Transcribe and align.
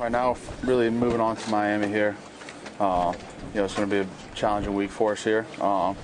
Right 0.00 0.10
now, 0.10 0.38
really 0.62 0.88
moving 0.88 1.20
on 1.20 1.36
to 1.36 1.50
Miami 1.50 1.86
here. 1.86 2.16
Uh, 2.78 3.12
you 3.52 3.58
know, 3.58 3.66
it's 3.66 3.74
going 3.74 3.86
to 3.86 3.94
be 3.94 4.00
a 4.00 4.34
challenging 4.34 4.74
week 4.74 4.88
for 4.88 5.12
us 5.12 5.22
here. 5.22 5.44
Um, 5.60 5.94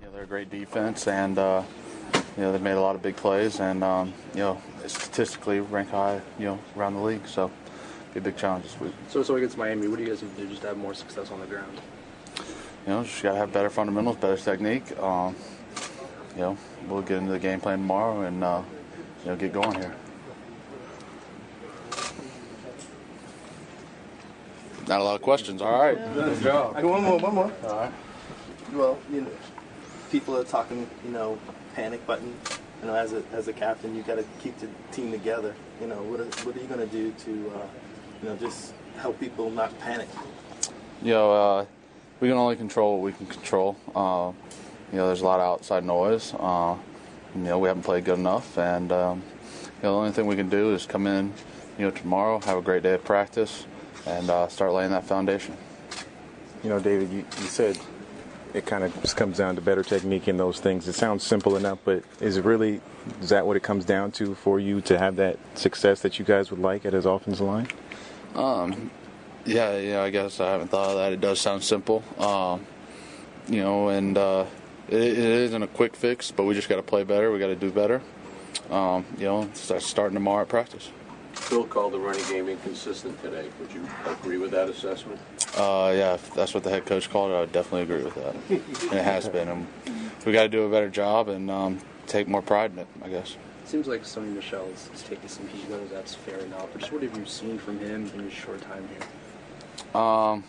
you 0.00 0.06
know, 0.06 0.12
they're 0.14 0.22
a 0.22 0.26
great 0.26 0.48
defense, 0.48 1.06
and 1.06 1.36
uh, 1.36 1.62
you 2.14 2.42
know 2.42 2.50
they've 2.50 2.62
made 2.62 2.78
a 2.78 2.80
lot 2.80 2.94
of 2.94 3.02
big 3.02 3.16
plays, 3.16 3.60
and 3.60 3.84
um, 3.84 4.14
you 4.32 4.40
know 4.40 4.62
statistically 4.86 5.60
rank 5.60 5.90
high, 5.90 6.22
you 6.38 6.46
know, 6.46 6.58
around 6.74 6.94
the 6.94 7.02
league. 7.02 7.28
So, 7.28 7.50
be 8.14 8.20
a 8.20 8.22
big 8.22 8.38
challenge 8.38 8.64
this 8.64 8.80
week. 8.80 8.94
So, 9.10 9.22
so 9.22 9.36
against 9.36 9.58
Miami, 9.58 9.86
what 9.86 9.98
do 9.98 10.04
you 10.04 10.08
guys 10.08 10.22
need 10.22 10.34
to 10.36 10.42
do 10.44 10.48
just 10.48 10.62
to 10.62 10.68
have 10.68 10.78
more 10.78 10.94
success 10.94 11.30
on 11.30 11.40
the 11.40 11.46
ground? 11.46 11.78
You 12.86 12.94
know, 12.94 13.02
just 13.02 13.22
got 13.22 13.32
to 13.32 13.36
have 13.36 13.52
better 13.52 13.68
fundamentals, 13.68 14.16
better 14.16 14.38
technique. 14.38 14.98
Um, 14.98 15.36
you 16.36 16.40
know, 16.40 16.58
we'll 16.88 17.02
get 17.02 17.18
into 17.18 17.32
the 17.32 17.38
game 17.38 17.60
plan 17.60 17.80
tomorrow 17.80 18.22
and 18.22 18.42
uh, 18.42 18.62
you 19.24 19.30
know 19.30 19.36
get 19.36 19.52
going 19.52 19.74
here. 19.74 19.94
Not 24.90 25.02
a 25.02 25.04
lot 25.04 25.14
of 25.14 25.22
questions. 25.22 25.62
All 25.62 25.80
right. 25.80 25.96
Good 26.14 26.42
job. 26.42 26.74
Okay, 26.76 26.84
one 26.84 27.04
more, 27.04 27.16
one 27.20 27.32
more. 27.32 27.52
All 27.62 27.76
right. 27.76 27.92
Well, 28.72 28.98
you 29.12 29.20
know, 29.20 29.30
people 30.10 30.36
are 30.36 30.42
talking, 30.42 30.90
you 31.04 31.12
know, 31.12 31.38
panic 31.76 32.04
button. 32.08 32.34
You 32.80 32.88
know, 32.88 32.96
as 32.96 33.12
a 33.12 33.22
as 33.32 33.46
a 33.46 33.52
captain, 33.52 33.94
you 33.94 34.02
got 34.02 34.16
to 34.16 34.24
keep 34.40 34.58
the 34.58 34.66
team 34.90 35.12
together. 35.12 35.54
You 35.80 35.86
know, 35.86 36.02
what 36.02 36.18
are, 36.18 36.24
what 36.44 36.56
are 36.56 36.60
you 36.60 36.66
going 36.66 36.80
to 36.80 36.88
do 36.88 37.12
to, 37.12 37.30
uh, 37.30 37.66
you 38.20 38.28
know, 38.30 38.36
just 38.36 38.74
help 38.96 39.20
people 39.20 39.48
not 39.48 39.78
panic? 39.78 40.08
You 41.02 41.12
know, 41.12 41.30
uh, 41.30 41.66
we 42.18 42.26
can 42.26 42.36
only 42.36 42.56
control 42.56 42.96
what 42.96 43.04
we 43.04 43.12
can 43.12 43.26
control. 43.26 43.76
Uh, 43.94 44.32
you 44.90 44.98
know, 44.98 45.06
there's 45.06 45.20
a 45.20 45.24
lot 45.24 45.38
of 45.38 45.46
outside 45.46 45.84
noise. 45.84 46.34
Uh, 46.36 46.74
you 47.36 47.42
know, 47.42 47.60
we 47.60 47.68
haven't 47.68 47.84
played 47.84 48.04
good 48.04 48.18
enough, 48.18 48.58
and 48.58 48.90
um, 48.90 49.22
you 49.54 49.84
know, 49.84 49.92
the 49.92 49.98
only 49.98 50.10
thing 50.10 50.26
we 50.26 50.34
can 50.34 50.48
do 50.48 50.74
is 50.74 50.84
come 50.84 51.06
in, 51.06 51.32
you 51.78 51.84
know, 51.84 51.92
tomorrow, 51.92 52.40
have 52.40 52.58
a 52.58 52.62
great 52.62 52.82
day 52.82 52.94
of 52.94 53.04
practice, 53.04 53.66
and 54.06 54.30
uh, 54.30 54.48
start 54.48 54.72
laying 54.72 54.90
that 54.90 55.04
foundation. 55.04 55.56
You 56.62 56.70
know, 56.70 56.80
David, 56.80 57.10
you, 57.10 57.18
you 57.18 57.46
said 57.46 57.78
it 58.52 58.66
kind 58.66 58.84
of 58.84 59.00
just 59.00 59.16
comes 59.16 59.38
down 59.38 59.54
to 59.54 59.60
better 59.60 59.82
technique 59.82 60.26
and 60.26 60.38
those 60.38 60.60
things. 60.60 60.88
It 60.88 60.94
sounds 60.94 61.24
simple 61.24 61.56
enough, 61.56 61.78
but 61.84 62.02
is 62.20 62.36
it 62.36 62.44
really, 62.44 62.80
is 63.20 63.28
that 63.30 63.46
what 63.46 63.56
it 63.56 63.62
comes 63.62 63.84
down 63.84 64.12
to 64.12 64.34
for 64.34 64.58
you 64.58 64.80
to 64.82 64.98
have 64.98 65.16
that 65.16 65.38
success 65.54 66.00
that 66.02 66.18
you 66.18 66.24
guys 66.24 66.50
would 66.50 66.60
like 66.60 66.84
at 66.84 66.92
his 66.92 67.06
offensive 67.06 67.46
line? 67.46 67.68
Um, 68.34 68.90
yeah, 69.44 69.78
yeah, 69.78 70.02
I 70.02 70.10
guess 70.10 70.40
I 70.40 70.50
haven't 70.50 70.68
thought 70.68 70.90
of 70.90 70.96
that. 70.96 71.12
It 71.12 71.20
does 71.20 71.40
sound 71.40 71.62
simple. 71.62 72.02
Um, 72.18 72.66
you 73.48 73.62
know, 73.62 73.88
and 73.88 74.18
uh, 74.18 74.46
it, 74.88 75.00
it 75.00 75.18
isn't 75.18 75.62
a 75.62 75.66
quick 75.68 75.96
fix, 75.96 76.30
but 76.30 76.44
we 76.44 76.54
just 76.54 76.68
got 76.68 76.76
to 76.76 76.82
play 76.82 77.04
better. 77.04 77.32
We 77.32 77.38
got 77.38 77.46
to 77.46 77.56
do 77.56 77.70
better. 77.70 78.02
Um, 78.70 79.04
you 79.16 79.24
know, 79.24 79.48
start 79.54 79.82
starting 79.82 80.14
tomorrow 80.14 80.42
at 80.42 80.48
practice. 80.48 80.90
Phil 81.50 81.64
called 81.64 81.92
the 81.92 81.98
running 81.98 82.24
game 82.28 82.48
inconsistent 82.48 83.20
today. 83.20 83.48
Would 83.58 83.72
you 83.72 83.84
agree 84.06 84.38
with 84.38 84.52
that 84.52 84.68
assessment? 84.68 85.20
Uh, 85.56 85.92
yeah, 85.96 86.14
if 86.14 86.32
that's 86.32 86.54
what 86.54 86.62
the 86.62 86.70
head 86.70 86.86
coach 86.86 87.10
called 87.10 87.32
it, 87.32 87.34
I 87.34 87.40
would 87.40 87.50
definitely 87.50 87.82
agree 87.82 88.04
with 88.04 88.14
that. 88.14 88.36
and 88.88 88.92
it 88.92 89.02
has 89.02 89.28
been. 89.28 89.48
And 89.48 89.66
we 90.24 90.32
got 90.32 90.44
to 90.44 90.48
do 90.48 90.62
a 90.62 90.70
better 90.70 90.88
job 90.88 91.26
and 91.26 91.50
um, 91.50 91.80
take 92.06 92.28
more 92.28 92.40
pride 92.40 92.70
in 92.70 92.78
it, 92.78 92.86
I 93.02 93.08
guess. 93.08 93.36
Seems 93.64 93.88
like 93.88 94.02
Sony 94.02 94.32
Michel 94.32 94.64
is, 94.66 94.90
is 94.94 95.02
taking 95.02 95.28
some 95.28 95.48
heat. 95.48 95.68
Whether 95.68 95.86
that's 95.86 96.14
fair 96.14 96.38
enough. 96.38 96.68
but 96.70 96.82
just 96.82 96.92
what 96.92 97.02
have 97.02 97.18
you 97.18 97.26
seen 97.26 97.58
from 97.58 97.80
him 97.80 98.08
in 98.14 98.20
his 98.20 98.32
short 98.32 98.62
time 98.62 98.88
here? 98.88 100.00
Um, 100.00 100.44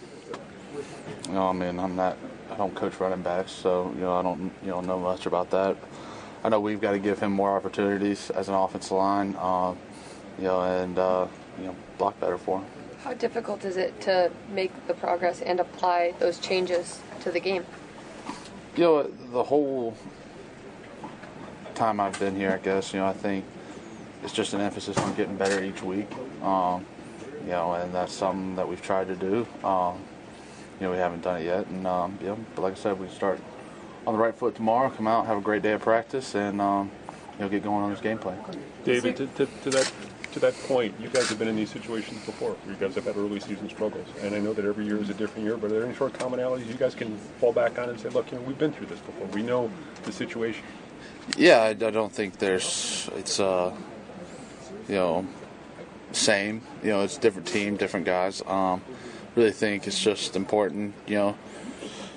you 1.25 1.33
know, 1.33 1.47
I 1.47 1.53
mean, 1.53 1.79
I'm 1.79 1.95
not. 1.95 2.15
I 2.51 2.57
don't 2.57 2.75
coach 2.75 2.99
running 2.99 3.23
backs, 3.23 3.51
so 3.51 3.91
you 3.95 4.01
know, 4.01 4.17
I 4.17 4.21
don't 4.21 4.51
you 4.61 4.69
know 4.69 4.81
know 4.81 4.99
much 4.99 5.25
about 5.25 5.49
that. 5.49 5.77
I 6.43 6.49
know 6.49 6.59
we've 6.59 6.81
got 6.81 6.91
to 6.91 6.99
give 6.99 7.19
him 7.19 7.31
more 7.31 7.55
opportunities 7.55 8.29
as 8.31 8.49
an 8.49 8.55
offensive 8.55 8.91
line, 8.91 9.35
uh, 9.39 9.73
you 10.41 10.47
know, 10.47 10.61
and 10.61 10.97
uh, 10.97 11.27
you 11.59 11.65
know, 11.65 11.75
block 11.99 12.19
better 12.19 12.37
for 12.37 12.59
him. 12.59 12.65
How 13.03 13.13
difficult 13.13 13.63
is 13.63 13.77
it 13.77 13.99
to 14.01 14.31
make 14.51 14.71
the 14.87 14.93
progress 14.93 15.41
and 15.41 15.59
apply 15.59 16.13
those 16.19 16.39
changes 16.39 16.99
to 17.21 17.31
the 17.31 17.39
game? 17.39 17.63
You 18.75 18.83
know, 18.83 19.03
the 19.31 19.43
whole 19.43 19.95
time 21.75 21.99
I've 21.99 22.19
been 22.19 22.35
here, 22.35 22.51
I 22.51 22.57
guess, 22.57 22.93
you 22.93 22.99
know, 22.99 23.07
I 23.07 23.13
think 23.13 23.45
it's 24.23 24.33
just 24.33 24.53
an 24.53 24.61
emphasis 24.61 24.97
on 24.97 25.13
getting 25.15 25.35
better 25.35 25.63
each 25.63 25.83
week. 25.83 26.07
Um, 26.41 26.85
you 27.43 27.51
know, 27.51 27.73
and 27.73 27.93
that's 27.93 28.13
something 28.13 28.55
that 28.55 28.67
we've 28.67 28.81
tried 28.81 29.07
to 29.07 29.15
do. 29.15 29.47
Um, 29.63 29.97
you 30.79 30.87
know, 30.87 30.91
we 30.91 30.97
haven't 30.97 31.21
done 31.21 31.41
it 31.41 31.45
yet, 31.45 31.67
and 31.67 31.85
um, 31.85 32.17
you 32.19 32.27
know, 32.27 32.37
but 32.55 32.63
like 32.63 32.73
I 32.73 32.77
said, 32.77 32.99
we 32.99 33.07
start 33.09 33.39
on 34.07 34.13
the 34.13 34.19
right 34.19 34.33
foot 34.33 34.55
tomorrow. 34.55 34.89
Come 34.89 35.07
out, 35.07 35.27
have 35.27 35.37
a 35.37 35.41
great 35.41 35.61
day 35.61 35.73
of 35.73 35.81
practice, 35.81 36.35
and 36.35 36.61
um, 36.61 36.91
you 37.37 37.45
know, 37.45 37.49
get 37.49 37.63
going 37.63 37.83
on 37.83 37.91
this 37.91 38.01
game 38.01 38.17
plan. 38.17 38.39
David, 38.83 39.17
to, 39.17 39.27
to, 39.27 39.47
to 39.63 39.69
that 39.71 39.91
to 40.33 40.39
that 40.39 40.57
point, 40.63 40.93
you 40.99 41.09
guys 41.09 41.27
have 41.29 41.39
been 41.39 41.47
in 41.47 41.55
these 41.55 41.69
situations 41.69 42.23
before. 42.25 42.55
You 42.67 42.75
guys 42.75 42.95
have 42.95 43.05
had 43.05 43.17
early 43.17 43.39
season 43.39 43.69
struggles, 43.69 44.07
and 44.21 44.33
I 44.33 44.39
know 44.39 44.53
that 44.53 44.65
every 44.65 44.85
year 44.85 44.97
is 44.97 45.09
a 45.09 45.13
different 45.13 45.45
year. 45.45 45.57
But 45.57 45.71
are 45.71 45.73
there 45.73 45.85
any 45.85 45.95
sort 45.95 46.13
of 46.13 46.19
commonalities 46.19 46.67
you 46.67 46.75
guys 46.75 46.95
can 46.95 47.17
fall 47.39 47.53
back 47.53 47.77
on 47.77 47.89
and 47.89 47.99
say, 47.99 48.09
"Look, 48.09 48.31
you 48.31 48.37
know, 48.37 48.43
we've 48.43 48.57
been 48.57 48.71
through 48.71 48.87
this 48.87 48.99
before. 48.99 49.27
We 49.27 49.43
know 49.43 49.69
the 50.03 50.11
situation." 50.11 50.63
Yeah, 51.37 51.61
I, 51.61 51.69
I 51.69 51.73
don't 51.73 52.11
think 52.11 52.37
there's 52.39 53.09
it's 53.15 53.39
uh, 53.39 53.75
you 54.87 54.95
know, 54.95 55.27
same. 56.11 56.61
You 56.83 56.89
know, 56.89 57.01
it's 57.01 57.17
different 57.17 57.47
team, 57.47 57.77
different 57.77 58.05
guys. 58.05 58.41
Um, 58.45 58.81
really 59.35 59.51
think 59.51 59.87
it's 59.87 59.99
just 59.99 60.35
important, 60.35 60.93
you 61.07 61.15
know, 61.15 61.37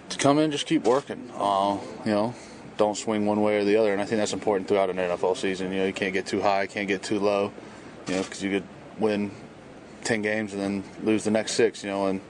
to 0.09 0.19
come 0.19 0.39
in, 0.39 0.51
just 0.51 0.67
keep 0.67 0.85
working. 0.85 1.31
Uh, 1.37 1.79
you 2.05 2.13
know, 2.13 2.35
don't 2.77 2.97
swing 2.97 3.27
one 3.27 3.41
way 3.43 3.59
or 3.59 3.65
the 3.65 3.77
other, 3.77 3.93
and 3.93 4.01
I 4.01 4.05
think 4.05 4.19
that's 4.19 4.33
important 4.33 4.69
throughout 4.69 4.91
an 4.91 4.97
NFL 4.97 5.37
season. 5.37 5.73
You 5.73 5.79
know, 5.81 5.87
you 5.87 5.93
can't 5.93 6.13
get 6.13 6.27
too 6.27 6.41
high, 6.41 6.67
can't 6.67 6.89
get 6.89 7.03
too 7.03 7.19
low. 7.19 7.53
You 8.09 8.15
know, 8.15 8.23
because 8.23 8.43
you 8.43 8.51
could 8.51 8.65
win 8.99 9.31
ten 10.03 10.23
games 10.23 10.53
and 10.53 10.61
then 10.61 10.85
lose 11.03 11.25
the 11.25 11.31
next 11.31 11.53
six. 11.53 11.83
You 11.83 11.91
know, 11.91 12.07
and 12.07 12.21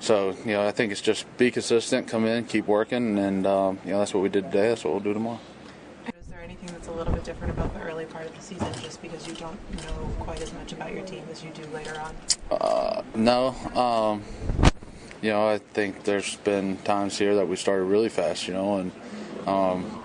so 0.00 0.36
you 0.44 0.52
know, 0.52 0.66
I 0.66 0.70
think 0.70 0.92
it's 0.92 1.00
just 1.00 1.24
be 1.36 1.50
consistent, 1.50 2.08
come 2.08 2.26
in, 2.26 2.44
keep 2.44 2.66
working, 2.66 3.18
and 3.18 3.46
um, 3.46 3.78
you 3.84 3.92
know, 3.92 3.98
that's 3.98 4.14
what 4.14 4.22
we 4.22 4.28
did 4.28 4.44
today. 4.44 4.68
That's 4.68 4.84
what 4.84 4.92
we'll 4.92 5.02
do 5.02 5.14
tomorrow. 5.14 5.40
Is 6.06 6.26
there 6.28 6.40
anything 6.42 6.68
that's 6.68 6.88
a 6.88 6.92
little 6.92 7.12
bit 7.12 7.24
different 7.24 7.54
about 7.54 7.72
the 7.74 7.80
early 7.80 8.04
part 8.04 8.26
of 8.26 8.34
the 8.34 8.42
season 8.42 8.72
just 8.82 9.00
because 9.02 9.26
you 9.26 9.34
don't 9.34 9.58
know 9.76 10.10
quite 10.20 10.40
as 10.40 10.52
much 10.52 10.72
about 10.72 10.92
your 10.92 11.04
team 11.04 11.24
as 11.30 11.42
you 11.42 11.50
do 11.50 11.66
later 11.72 11.98
on? 12.00 12.14
Uh, 12.50 13.02
no. 13.14 13.48
Um, 13.74 14.22
you 15.22 15.30
know, 15.30 15.48
I 15.48 15.56
think 15.58 16.04
there's 16.04 16.36
been 16.36 16.76
times 16.78 17.16
here 17.16 17.34
that 17.36 17.48
we 17.48 17.56
started 17.56 17.84
really 17.84 18.10
fast, 18.10 18.46
you 18.46 18.52
know, 18.52 18.76
and, 18.76 18.92
um, 19.46 20.02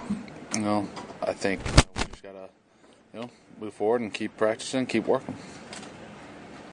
you 0.56 0.62
know, 0.62 0.88
I 1.22 1.34
think 1.34 1.60
we 1.66 2.04
just 2.06 2.24
got 2.24 2.32
to, 2.32 2.50
you 3.14 3.20
know, 3.22 3.30
move 3.60 3.74
forward 3.74 4.02
and 4.02 4.14
keep 4.14 4.36
practicing, 4.38 4.86
keep 4.86 5.06
working. 5.06 5.36